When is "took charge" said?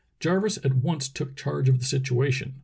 1.07-1.69